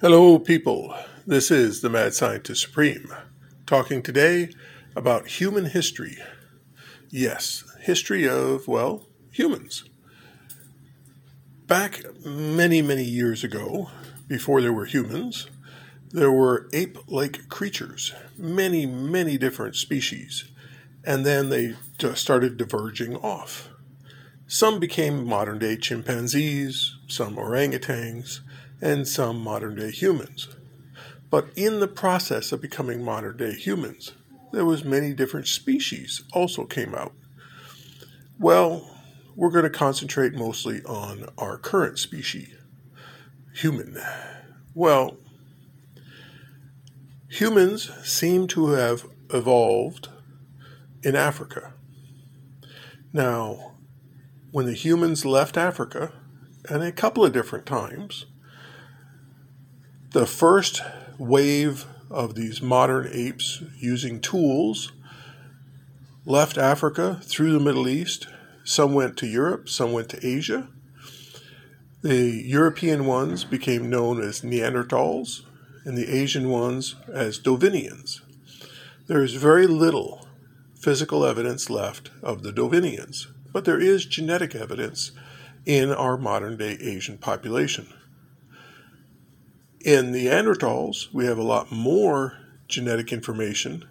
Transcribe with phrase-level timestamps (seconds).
[0.00, 0.92] Hello, people.
[1.24, 3.14] This is the Mad Scientist Supreme,
[3.64, 4.50] talking today
[4.96, 6.18] about human history.
[7.10, 9.84] Yes, history of, well, humans.
[11.68, 13.88] Back many, many years ago,
[14.26, 15.48] before there were humans,
[16.10, 20.50] there were ape like creatures, many, many different species,
[21.04, 21.76] and then they
[22.14, 23.68] started diverging off.
[24.48, 28.40] Some became modern day chimpanzees, some orangutans,
[28.80, 30.48] and some modern day humans.
[31.30, 34.12] But in the process of becoming modern day humans,
[34.52, 37.12] there was many different species also came out.
[38.38, 38.90] Well,
[39.34, 42.54] we're going to concentrate mostly on our current species,
[43.52, 43.98] human.
[44.74, 45.16] Well,
[47.28, 50.08] humans seem to have evolved
[51.02, 51.72] in Africa.
[53.12, 53.74] Now,
[54.52, 56.12] when the humans left Africa,
[56.68, 58.26] and a couple of different times,
[60.14, 60.80] the first
[61.18, 64.92] wave of these modern apes using tools
[66.24, 68.28] left Africa through the Middle East.
[68.62, 70.68] Some went to Europe, some went to Asia.
[72.02, 75.42] The European ones became known as Neanderthals,
[75.84, 78.20] and the Asian ones as Dovinians.
[79.08, 80.28] There is very little
[80.76, 85.10] physical evidence left of the Dovinians, but there is genetic evidence
[85.66, 87.92] in our modern day Asian population.
[89.84, 93.84] In Neanderthals, we have a lot more genetic information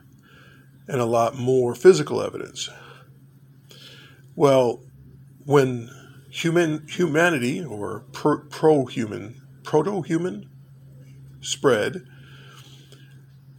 [0.88, 2.68] and a lot more physical evidence.
[4.36, 4.82] Well,
[5.46, 5.92] when
[6.32, 10.50] human humanity or pro human, proto human
[11.42, 12.08] spread,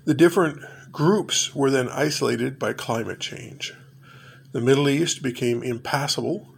[0.05, 3.75] the different groups were then isolated by climate change.
[4.51, 6.49] The Middle East became impassable,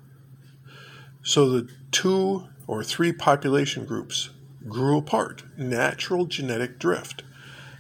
[1.23, 4.31] so the two or three population groups
[4.69, 7.23] grew apart, natural genetic drift.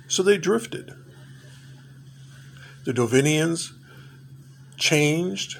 [0.08, 0.94] So they drifted.
[2.84, 3.72] The Dovinians
[4.76, 5.58] changed,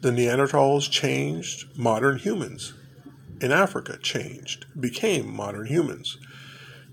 [0.00, 2.74] the Neanderthals changed, modern humans
[3.40, 6.18] in Africa changed, became modern humans.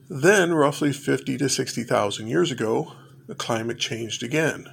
[0.09, 2.93] Then, roughly 50 to 60,000 years ago,
[3.27, 4.65] the climate changed again.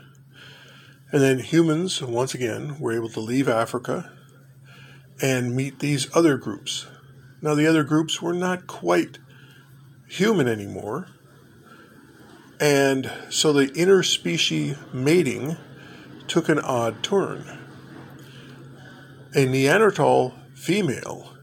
[1.11, 4.13] And then humans, once again, were able to leave Africa
[5.21, 6.87] and meet these other groups
[7.43, 9.19] now, the other groups were not quite
[10.09, 11.09] human anymore.
[12.61, 15.57] And so the interspecies mating
[16.29, 17.59] took an odd turn.
[19.35, 21.37] A Neanderthal female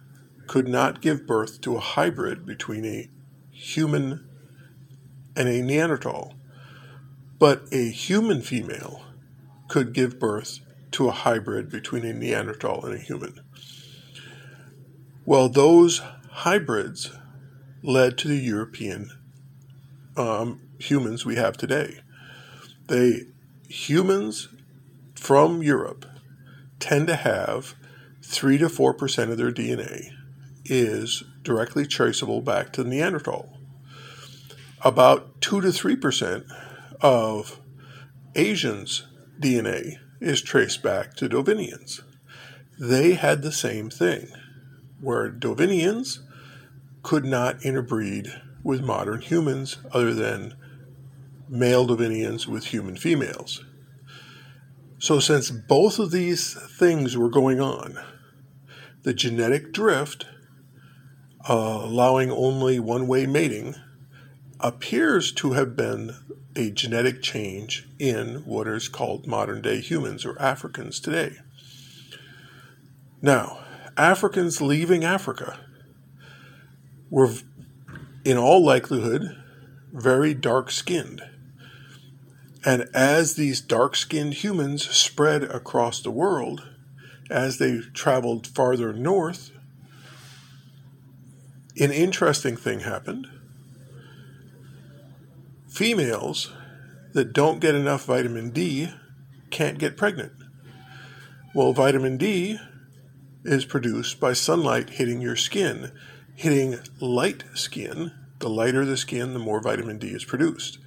[0.47, 3.09] could not give birth to a hybrid between a
[3.51, 4.25] human
[5.35, 6.33] and a Neanderthal,
[7.37, 9.03] but a human female
[9.67, 10.59] could give birth
[10.91, 13.41] to a hybrid between a Neanderthal and a human.
[15.29, 16.01] Well, those
[16.31, 17.11] hybrids
[17.83, 19.11] led to the European
[20.17, 21.99] um, humans we have today.
[22.87, 23.27] They
[23.67, 24.47] humans
[25.13, 26.07] from Europe
[26.79, 27.75] tend to have
[28.23, 30.09] three to four percent of their DNA
[30.65, 33.55] is directly traceable back to Neanderthal.
[34.83, 36.45] About two to three percent
[37.01, 37.59] of
[38.33, 39.05] Asians'
[39.39, 42.01] DNA is traced back to Dovinians.
[42.79, 44.29] They had the same thing
[45.01, 46.19] where Dovinians
[47.03, 48.27] could not interbreed
[48.63, 50.55] with modern humans other than
[51.47, 53.63] male Dovinians with human females.
[54.99, 57.97] So, since both of these things were going on,
[59.03, 60.25] the genetic drift,
[61.47, 63.75] uh, allowing only one way mating,
[64.59, 66.11] appears to have been
[66.55, 71.37] a genetic change in what is called modern day humans or Africans today.
[73.21, 73.59] Now,
[73.99, 75.59] Africans leaving Africa
[77.09, 77.33] were,
[78.23, 79.35] in all likelihood,
[79.91, 81.21] very dark skinned.
[82.65, 86.65] And as these dark skinned humans spread across the world,
[87.29, 89.51] as they traveled farther north,
[91.77, 93.27] an interesting thing happened.
[95.67, 96.51] Females
[97.13, 98.93] that don't get enough vitamin D
[99.49, 100.31] can't get pregnant.
[101.53, 102.59] Well, vitamin D
[103.49, 105.91] is produced by sunlight hitting your skin.
[106.35, 110.77] Hitting light skin, the lighter the skin, the more vitamin D is produced.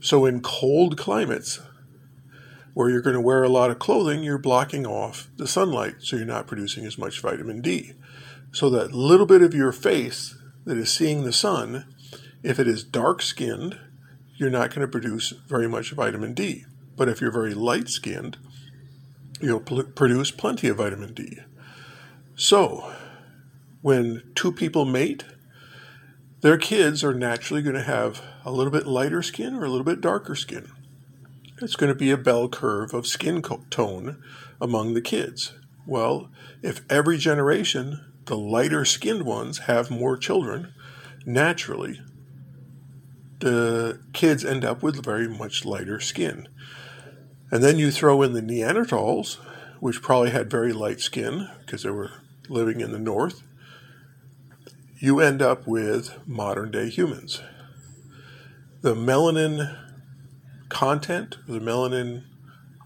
[0.00, 1.60] So, in cold climates
[2.72, 6.16] where you're going to wear a lot of clothing, you're blocking off the sunlight, so
[6.16, 7.92] you're not producing as much vitamin D.
[8.50, 11.84] So, that little bit of your face that is seeing the sun,
[12.42, 13.78] if it is dark skinned,
[14.36, 16.64] you're not going to produce very much vitamin D.
[16.96, 18.38] But if you're very light skinned,
[19.40, 21.40] you'll pl- produce plenty of vitamin D.
[22.40, 22.90] So,
[23.82, 25.24] when two people mate,
[26.40, 29.84] their kids are naturally going to have a little bit lighter skin or a little
[29.84, 30.72] bit darker skin.
[31.60, 34.22] It's going to be a bell curve of skin tone
[34.58, 35.52] among the kids.
[35.86, 36.30] Well,
[36.62, 40.72] if every generation the lighter skinned ones have more children,
[41.26, 42.00] naturally
[43.40, 46.48] the kids end up with very much lighter skin.
[47.50, 49.36] And then you throw in the Neanderthals,
[49.78, 52.12] which probably had very light skin because they were
[52.50, 53.42] living in the north.
[54.98, 57.40] You end up with modern day humans.
[58.82, 59.76] The melanin
[60.68, 62.24] content, the melanin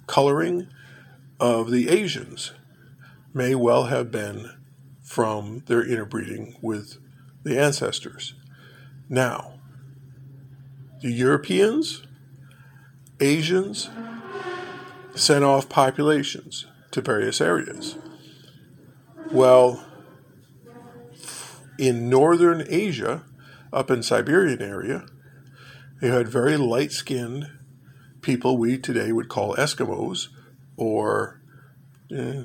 [0.07, 0.69] coloring
[1.41, 2.53] of the Asians
[3.33, 4.51] may well have been
[5.03, 6.99] from their interbreeding with
[7.43, 8.35] the ancestors.
[9.09, 9.55] Now,
[11.03, 12.03] the Europeans,
[13.21, 13.91] Asians
[15.15, 17.97] sent off populations to various areas.
[19.35, 19.85] Well,
[21.77, 23.25] in northern Asia,
[23.73, 25.07] up in Siberian area,
[26.01, 27.51] they had very light skinned
[28.21, 30.29] people we today would call Eskimos
[30.77, 31.43] or
[32.17, 32.45] eh,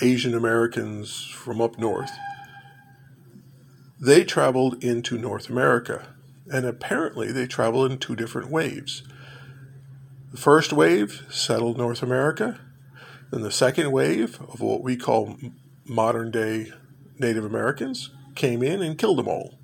[0.00, 2.12] Asian Americans from up north,
[4.00, 6.14] they traveled into North America.
[6.48, 9.02] And apparently, they traveled in two different waves.
[10.30, 12.60] The first wave settled North America.
[13.32, 15.36] Then the second wave of what we call
[15.88, 16.72] modern day
[17.18, 19.58] Native Americans came in and killed them all.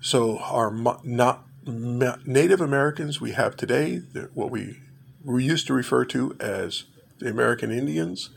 [0.00, 4.02] So, our not Native Americans we have today,
[4.34, 4.80] what we,
[5.24, 6.84] we used to refer to as
[7.20, 8.30] the American Indians,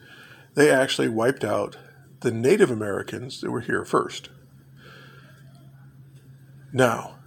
[0.54, 1.78] they actually wiped out
[2.22, 4.30] the Native Americans that were here first.
[6.72, 7.18] Now,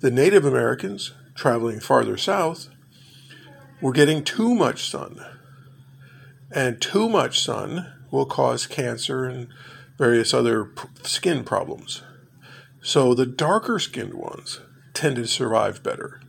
[0.00, 2.68] the Native Americans traveling farther south
[3.80, 5.24] were getting too much sun.
[6.52, 9.48] And too much sun will cause cancer and
[9.98, 10.70] various other
[11.02, 12.02] skin problems.
[12.82, 14.60] So the darker skinned ones
[14.94, 16.20] tend to survive better.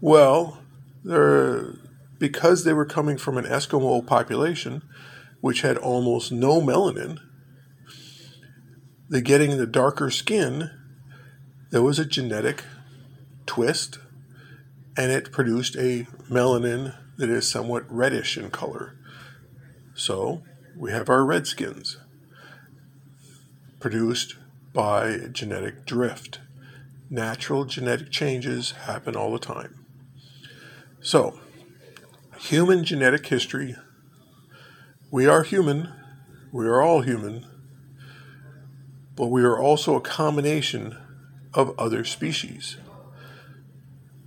[0.00, 0.62] Well,
[2.18, 4.82] because they were coming from an Eskimo population
[5.40, 7.18] which had almost no melanin,
[9.08, 10.70] the getting the darker skin,
[11.70, 12.64] there was a genetic
[13.46, 13.98] twist
[14.96, 18.96] and it produced a melanin that is somewhat reddish in color.
[19.94, 20.42] So
[20.76, 21.98] we have our redskins
[23.80, 24.36] produced
[24.72, 26.40] by genetic drift.
[27.08, 29.84] Natural genetic changes happen all the time.
[31.00, 31.40] So,
[32.38, 33.74] human genetic history.
[35.10, 35.92] We are human.
[36.52, 37.46] We are all human.
[39.16, 40.96] But we are also a combination
[41.52, 42.76] of other species.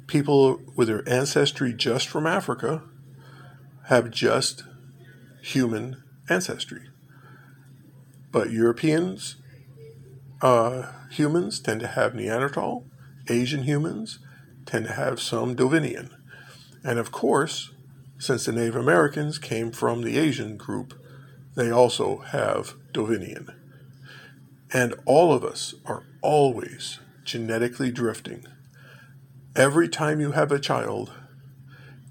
[0.07, 2.83] People with their ancestry just from Africa
[3.85, 4.63] have just
[5.41, 6.89] human ancestry.
[8.31, 9.35] But Europeans,
[10.41, 12.85] uh, humans tend to have Neanderthal.
[13.29, 14.19] Asian humans
[14.65, 16.09] tend to have some Dovinian.
[16.83, 17.71] And of course,
[18.17, 20.93] since the Native Americans came from the Asian group,
[21.55, 23.53] they also have Dovinian.
[24.71, 28.45] And all of us are always genetically drifting.
[29.55, 31.13] Every time you have a child,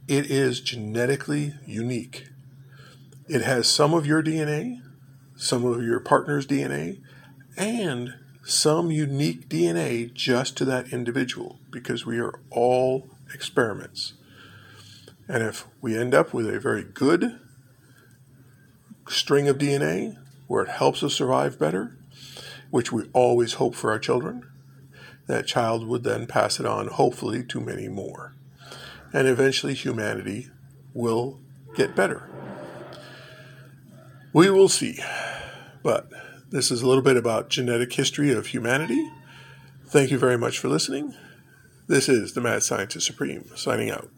[0.07, 2.29] it is genetically unique.
[3.33, 4.83] It has some of your DNA,
[5.37, 7.01] some of your partner's DNA,
[7.57, 14.13] and some unique DNA just to that individual because we are all experiments.
[15.29, 17.41] And if we end up with a very good
[19.09, 21.97] string of DNA where it helps us survive better,
[22.71, 24.47] which we always hope for our children,
[25.27, 28.35] that child would then pass it on, hopefully, to many more.
[29.11, 30.51] And eventually, humanity
[30.93, 31.41] will
[31.75, 32.29] get better.
[34.33, 34.99] We will see.
[35.83, 36.11] But
[36.51, 39.11] this is a little bit about genetic history of humanity.
[39.87, 41.15] Thank you very much for listening.
[41.87, 44.09] This is the Mad Scientist Supreme signing out.